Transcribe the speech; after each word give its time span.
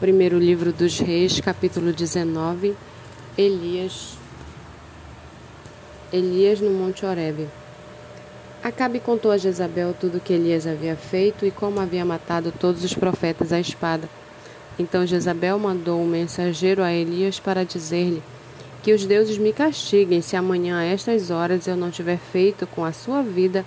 Primeiro 0.00 0.38
livro 0.38 0.72
dos 0.72 1.00
Reis, 1.00 1.40
capítulo 1.40 1.92
19. 1.92 2.72
Elias 3.36 4.16
Elias 6.12 6.60
no 6.60 6.70
Monte 6.70 7.04
Horebe. 7.04 7.48
Acabe 8.62 9.00
contou 9.00 9.32
a 9.32 9.36
Jezabel 9.36 9.92
tudo 9.92 10.18
o 10.18 10.20
que 10.20 10.32
Elias 10.32 10.68
havia 10.68 10.94
feito 10.94 11.44
e 11.44 11.50
como 11.50 11.80
havia 11.80 12.04
matado 12.04 12.52
todos 12.52 12.84
os 12.84 12.94
profetas 12.94 13.52
à 13.52 13.58
espada. 13.58 14.08
Então 14.78 15.04
Jezabel 15.04 15.58
mandou 15.58 16.00
um 16.00 16.06
mensageiro 16.06 16.80
a 16.80 16.92
Elias 16.92 17.40
para 17.40 17.64
dizer-lhe 17.64 18.22
que 18.84 18.92
os 18.92 19.04
deuses 19.04 19.36
me 19.36 19.52
castiguem 19.52 20.22
se 20.22 20.36
amanhã 20.36 20.78
a 20.78 20.84
estas 20.84 21.28
horas 21.28 21.66
eu 21.66 21.76
não 21.76 21.90
tiver 21.90 22.18
feito 22.18 22.68
com 22.68 22.84
a 22.84 22.92
sua 22.92 23.20
vida 23.20 23.66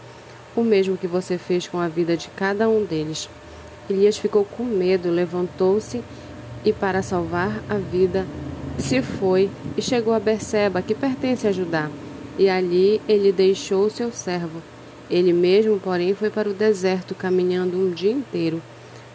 o 0.55 0.63
mesmo 0.63 0.95
que 0.95 1.07
você 1.07 1.37
fez 1.37 1.67
com 1.67 1.77
a 1.77 1.89
vida 1.89 2.15
de 2.15 2.29
cada 2.29 2.69
um 2.69 2.85
deles. 2.85 3.27
Elias 3.91 4.17
ficou 4.17 4.45
com 4.45 4.63
medo, 4.63 5.11
levantou-se 5.11 6.01
e, 6.63 6.71
para 6.71 7.01
salvar 7.01 7.61
a 7.69 7.75
vida, 7.75 8.25
se 8.77 9.01
foi 9.01 9.49
e 9.77 9.81
chegou 9.81 10.13
a 10.13 10.19
Berseba, 10.19 10.81
que 10.81 10.95
pertence 10.95 11.47
a 11.47 11.51
Judá. 11.51 11.89
E 12.37 12.49
ali 12.49 13.01
ele 13.07 13.31
deixou 13.31 13.89
seu 13.89 14.11
servo. 14.11 14.61
Ele 15.09 15.33
mesmo, 15.33 15.77
porém, 15.79 16.15
foi 16.15 16.29
para 16.29 16.49
o 16.49 16.53
deserto, 16.53 17.13
caminhando 17.13 17.77
um 17.77 17.91
dia 17.91 18.11
inteiro. 18.11 18.61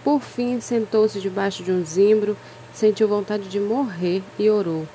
Por 0.05 0.21
fim, 0.21 0.61
sentou-se 0.61 1.19
debaixo 1.21 1.63
de 1.63 1.73
um 1.73 1.85
zimbro, 1.85 2.37
sentiu 2.73 3.09
vontade 3.09 3.49
de 3.49 3.59
morrer 3.59 4.23
e 4.39 4.51
orou. 4.51 4.87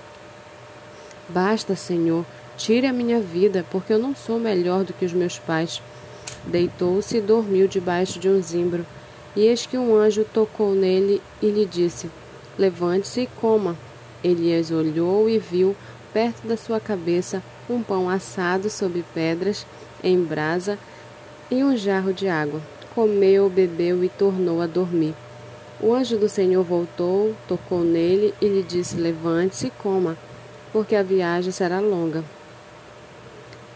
Basta, 1.27 1.75
Senhor, 1.75 2.23
tire 2.55 2.85
a 2.85 2.93
minha 2.93 3.19
vida, 3.19 3.65
porque 3.71 3.91
eu 3.91 3.99
não 3.99 4.15
sou 4.15 4.39
melhor 4.39 4.83
do 4.83 4.93
que 4.93 5.05
os 5.05 5.13
meus 5.13 5.39
pais. 5.39 5.81
Deitou-se 6.45 7.17
e 7.17 7.21
dormiu 7.21 7.67
debaixo 7.67 8.19
de 8.19 8.29
um 8.29 8.41
zimbro. 8.41 8.85
E 9.35 9.47
eis 9.47 9.65
que 9.65 9.77
um 9.77 9.95
anjo 9.95 10.25
tocou 10.25 10.73
nele 10.73 11.21
e 11.41 11.47
lhe 11.47 11.65
disse: 11.65 12.09
Levante-se 12.57 13.21
e 13.21 13.27
coma. 13.27 13.77
Elias 14.23 14.69
olhou 14.71 15.29
e 15.29 15.39
viu, 15.39 15.75
perto 16.13 16.45
da 16.45 16.57
sua 16.57 16.79
cabeça, 16.79 17.41
um 17.69 17.81
pão 17.81 18.09
assado 18.09 18.69
sob 18.69 19.03
pedras, 19.13 19.65
em 20.03 20.21
brasa, 20.21 20.77
e 21.49 21.63
um 21.63 21.75
jarro 21.75 22.13
de 22.13 22.27
água. 22.27 22.61
Comeu, 22.93 23.49
bebeu 23.49 24.03
e 24.03 24.09
tornou 24.09 24.61
a 24.61 24.67
dormir. 24.67 25.15
O 25.79 25.93
anjo 25.93 26.17
do 26.17 26.29
Senhor 26.29 26.63
voltou, 26.63 27.33
tocou 27.47 27.83
nele 27.83 28.33
e 28.41 28.47
lhe 28.47 28.61
disse: 28.61 28.97
Levante-se 28.97 29.67
e 29.67 29.71
coma, 29.71 30.17
porque 30.71 30.95
a 30.95 31.01
viagem 31.01 31.51
será 31.51 31.79
longa. 31.79 32.23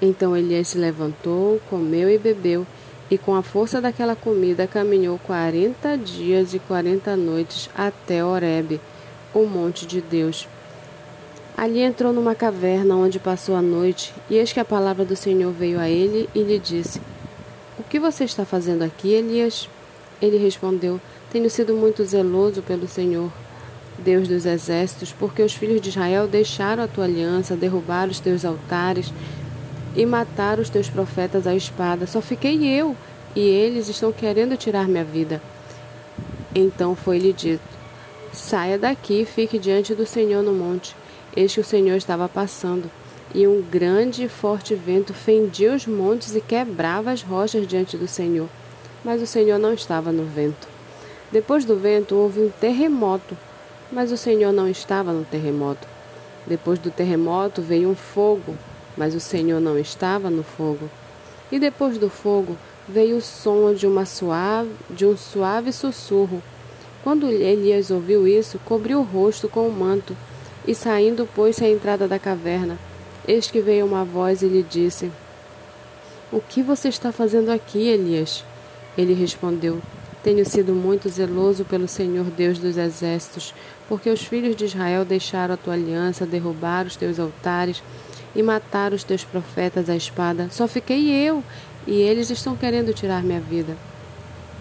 Então 0.01 0.35
Elias 0.35 0.67
se 0.67 0.77
levantou, 0.77 1.59
comeu 1.69 2.09
e 2.09 2.17
bebeu, 2.17 2.67
e 3.09 3.17
com 3.17 3.35
a 3.35 3.43
força 3.43 3.79
daquela 3.79 4.15
comida 4.15 4.67
caminhou 4.67 5.19
quarenta 5.19 5.97
dias 5.97 6.53
e 6.53 6.59
quarenta 6.59 7.15
noites 7.15 7.69
até 7.75 8.23
Horebe, 8.23 8.81
o 9.33 9.45
monte 9.45 9.85
de 9.85 10.01
Deus. 10.01 10.47
Ali 11.57 11.79
entrou 11.79 12.11
numa 12.11 12.35
caverna 12.35 12.95
onde 12.95 13.19
passou 13.19 13.55
a 13.55 13.61
noite, 13.61 14.13
e 14.29 14.37
eis 14.37 14.51
que 14.51 14.59
a 14.59 14.65
palavra 14.65 15.05
do 15.05 15.15
Senhor 15.15 15.51
veio 15.53 15.79
a 15.79 15.87
ele 15.87 16.29
e 16.35 16.41
lhe 16.41 16.59
disse: 16.59 16.99
O 17.79 17.83
que 17.83 17.99
você 17.99 18.25
está 18.25 18.43
fazendo 18.43 18.81
aqui, 18.81 19.13
Elias? 19.13 19.69
Ele 20.21 20.37
respondeu: 20.37 20.99
Tenho 21.31 21.49
sido 21.49 21.73
muito 21.73 22.03
zeloso 22.03 22.61
pelo 22.61 22.87
Senhor, 22.87 23.31
Deus 23.97 24.27
dos 24.27 24.45
exércitos, 24.45 25.13
porque 25.17 25.41
os 25.41 25.53
filhos 25.53 25.79
de 25.79 25.89
Israel 25.89 26.27
deixaram 26.27 26.83
a 26.83 26.87
tua 26.87 27.05
aliança, 27.05 27.55
derrubaram 27.55 28.11
os 28.11 28.19
teus 28.19 28.43
altares 28.43 29.13
e 29.95 30.05
mataram 30.05 30.61
os 30.61 30.69
teus 30.69 30.89
profetas 30.89 31.47
à 31.47 31.55
espada. 31.55 32.05
Só 32.05 32.21
fiquei 32.21 32.65
eu, 32.65 32.95
e 33.35 33.41
eles 33.41 33.87
estão 33.87 34.11
querendo 34.11 34.57
tirar 34.57 34.87
minha 34.87 35.03
vida. 35.03 35.41
Então 36.53 36.95
foi-lhe 36.95 37.33
dito: 37.33 37.63
Saia 38.31 38.77
daqui 38.77 39.21
e 39.21 39.25
fique 39.25 39.57
diante 39.57 39.93
do 39.93 40.05
Senhor 40.05 40.43
no 40.43 40.53
monte. 40.53 40.95
Eis 41.35 41.53
que 41.53 41.59
o 41.59 41.65
Senhor 41.65 41.95
estava 41.95 42.29
passando, 42.29 42.89
e 43.33 43.45
um 43.45 43.61
grande 43.61 44.23
e 44.23 44.29
forte 44.29 44.73
vento 44.73 45.13
fendia 45.13 45.73
os 45.73 45.85
montes 45.85 46.35
e 46.35 46.41
quebrava 46.41 47.11
as 47.11 47.21
rochas 47.21 47.67
diante 47.67 47.97
do 47.97 48.07
Senhor. 48.07 48.47
Mas 49.03 49.21
o 49.21 49.27
Senhor 49.27 49.59
não 49.59 49.73
estava 49.73 50.11
no 50.11 50.23
vento. 50.25 50.67
Depois 51.31 51.65
do 51.65 51.75
vento 51.75 52.15
houve 52.15 52.39
um 52.39 52.49
terremoto, 52.49 53.37
mas 53.91 54.11
o 54.11 54.17
Senhor 54.17 54.53
não 54.53 54.69
estava 54.69 55.11
no 55.11 55.25
terremoto. 55.25 55.87
Depois 56.47 56.79
do 56.79 56.91
terremoto 56.91 57.61
veio 57.61 57.89
um 57.89 57.95
fogo, 57.95 58.55
mas 58.97 59.15
o 59.15 59.19
Senhor 59.19 59.59
não 59.59 59.77
estava 59.77 60.29
no 60.29 60.43
fogo. 60.43 60.89
E 61.51 61.59
depois 61.59 61.97
do 61.97 62.09
fogo 62.09 62.57
veio 62.87 63.17
o 63.17 63.21
som 63.21 63.73
de, 63.73 63.87
uma 63.87 64.05
suave, 64.05 64.69
de 64.89 65.05
um 65.05 65.17
suave 65.17 65.71
sussurro. 65.71 66.41
Quando 67.03 67.29
Elias 67.29 67.91
ouviu 67.91 68.27
isso, 68.27 68.59
cobriu 68.65 68.99
o 68.99 69.03
rosto 69.03 69.47
com 69.47 69.67
o 69.67 69.71
manto 69.71 70.15
e, 70.67 70.73
saindo, 70.73 71.27
pôs-se 71.35 71.63
à 71.63 71.69
entrada 71.69 72.07
da 72.07 72.17
caverna. 72.17 72.77
Eis 73.27 73.49
que 73.49 73.61
veio 73.61 73.85
uma 73.85 74.03
voz 74.03 74.41
e 74.41 74.47
lhe 74.47 74.63
disse: 74.63 75.11
O 76.31 76.39
que 76.39 76.61
você 76.61 76.89
está 76.89 77.11
fazendo 77.11 77.49
aqui, 77.49 77.87
Elias? 77.87 78.43
Ele 78.97 79.13
respondeu: 79.13 79.81
Tenho 80.25 80.43
sido 80.43 80.73
muito 80.73 81.07
zeloso 81.07 81.63
pelo 81.63 81.87
Senhor 81.87 82.25
Deus 82.31 82.57
dos 82.57 82.77
exércitos, 82.77 83.53
porque 83.87 84.09
os 84.09 84.23
filhos 84.23 84.55
de 84.55 84.65
Israel 84.65 85.05
deixaram 85.05 85.53
a 85.53 85.57
tua 85.57 85.75
aliança, 85.75 86.25
derrubaram 86.25 86.87
os 86.87 86.95
teus 86.95 87.19
altares 87.19 87.83
e 88.35 88.41
mataram 88.41 88.95
os 88.95 89.03
teus 89.03 89.23
profetas 89.23 89.87
à 89.87 89.95
espada. 89.95 90.47
Só 90.49 90.67
fiquei 90.67 91.11
eu, 91.11 91.43
e 91.85 92.01
eles 92.01 92.31
estão 92.31 92.55
querendo 92.55 92.91
tirar 92.91 93.21
minha 93.21 93.39
vida. 93.39 93.77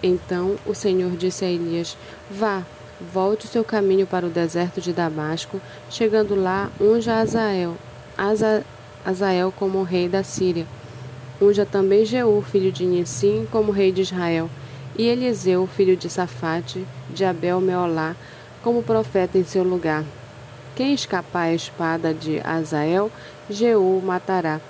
Então 0.03 0.57
o 0.67 0.75
Senhor 0.75 1.17
disse 1.17 1.47
a 1.47 1.51
Elias: 1.51 1.97
Vá, 2.31 2.63
volte 3.01 3.47
o 3.47 3.49
seu 3.49 3.65
caminho 3.65 4.07
para 4.07 4.27
o 4.27 4.31
deserto 4.31 4.83
de 4.83 4.93
Damasco. 4.93 5.59
Chegando 5.89 6.35
lá, 6.35 6.71
unja 6.79 7.15
Azael, 7.15 7.75
Aza, 8.19 8.63
Azael 9.03 9.51
como 9.51 9.83
rei 9.83 10.11
da 10.11 10.23
Síria. 10.23 10.67
Unja 11.41 11.65
também 11.65 12.05
Jeú, 12.05 12.43
filho 12.43 12.71
de 12.71 12.85
Nissim, 12.85 13.49
como 13.51 13.73
rei 13.73 13.91
de 13.91 14.03
Israel, 14.03 14.51
e 14.97 15.07
Eliseu, 15.09 15.67
filho 15.67 15.97
de 15.97 16.09
Safate, 16.09 16.87
de 17.11 17.25
Abel 17.25 17.61
Meolá, 17.61 18.15
como 18.63 18.83
profeta 18.83 19.37
em 19.37 19.45
seu 19.45 19.63
lugar. 19.63 20.05
Quem 20.75 20.95
escapar 20.95 21.49
à 21.49 21.55
espada 21.55 22.13
de 22.13 22.41
Azael, 22.45 23.11
Jeú 23.49 24.01
matará. 24.05 24.61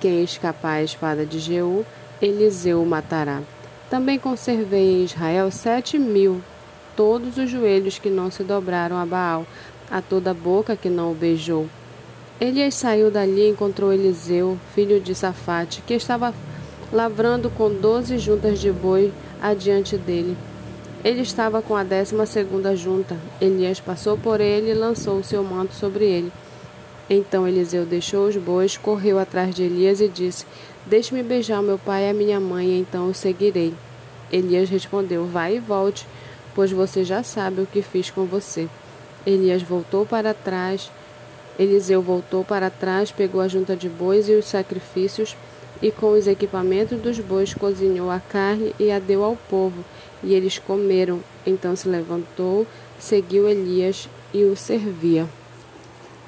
Quem 0.00 0.22
escapar 0.22 0.76
à 0.78 0.82
espada 0.82 1.24
de 1.24 1.38
Jeú, 1.38 1.84
Eliseu 2.20 2.84
matará. 2.84 3.40
Também 3.88 4.18
conservei 4.18 5.00
em 5.00 5.04
Israel 5.04 5.50
sete 5.50 5.98
mil, 5.98 6.42
todos 6.96 7.38
os 7.38 7.48
joelhos 7.48 7.98
que 7.98 8.10
não 8.10 8.30
se 8.30 8.42
dobraram 8.42 8.98
a 8.98 9.06
Baal, 9.06 9.46
a 9.90 10.02
toda 10.02 10.32
a 10.32 10.34
boca 10.34 10.76
que 10.76 10.88
não 10.88 11.12
o 11.12 11.14
beijou. 11.14 11.68
Elias 12.40 12.74
saiu 12.74 13.10
dali 13.10 13.42
e 13.42 13.50
encontrou 13.50 13.92
Eliseu, 13.92 14.58
filho 14.74 15.00
de 15.00 15.14
Safate, 15.14 15.82
que 15.86 15.94
estava 15.94 16.34
lavrando 16.92 17.48
com 17.48 17.70
doze 17.70 18.18
juntas 18.18 18.58
de 18.58 18.72
boi 18.72 19.12
adiante 19.40 19.96
dele. 19.96 20.36
Ele 21.04 21.20
estava 21.20 21.60
com 21.60 21.76
a 21.76 21.84
décima 21.84 22.24
segunda 22.24 22.74
junta. 22.74 23.16
Elias 23.40 23.78
passou 23.78 24.16
por 24.16 24.40
ele 24.40 24.70
e 24.70 24.74
lançou 24.74 25.18
o 25.18 25.24
seu 25.24 25.44
manto 25.44 25.74
sobre 25.74 26.04
ele. 26.04 26.32
Então 27.08 27.46
Eliseu 27.46 27.84
deixou 27.84 28.26
os 28.26 28.36
bois, 28.36 28.78
correu 28.78 29.18
atrás 29.18 29.54
de 29.54 29.62
Elias 29.62 30.00
e 30.00 30.08
disse: 30.08 30.46
Deixe-me 30.86 31.22
beijar 31.22 31.62
meu 31.62 31.78
pai 31.78 32.06
e 32.06 32.10
a 32.10 32.14
minha 32.14 32.40
mãe, 32.40 32.78
então 32.78 33.08
o 33.08 33.14
seguirei. 33.14 33.74
Elias 34.32 34.70
respondeu: 34.70 35.26
Vai 35.26 35.56
e 35.56 35.60
volte, 35.60 36.06
pois 36.54 36.72
você 36.72 37.04
já 37.04 37.22
sabe 37.22 37.60
o 37.60 37.66
que 37.66 37.82
fiz 37.82 38.10
com 38.10 38.24
você. 38.24 38.68
Elias 39.26 39.62
voltou 39.62 40.06
para 40.06 40.32
trás. 40.32 40.90
Eliseu 41.58 42.02
voltou 42.02 42.44
para 42.44 42.68
trás, 42.68 43.12
pegou 43.12 43.40
a 43.40 43.48
junta 43.48 43.76
de 43.76 43.88
bois 43.88 44.28
e 44.28 44.32
os 44.32 44.46
sacrifícios, 44.46 45.36
e 45.82 45.90
com 45.90 46.12
os 46.12 46.26
equipamentos 46.26 47.00
dos 47.00 47.18
bois 47.18 47.54
cozinhou 47.54 48.10
a 48.10 48.20
carne 48.20 48.74
e 48.78 48.90
a 48.90 48.98
deu 48.98 49.22
ao 49.22 49.36
povo 49.36 49.84
e 50.22 50.34
eles 50.34 50.58
comeram. 50.58 51.20
Então 51.46 51.76
se 51.76 51.88
levantou, 51.88 52.66
seguiu 52.98 53.48
Elias 53.48 54.08
e 54.32 54.44
o 54.44 54.56
servia. 54.56 55.28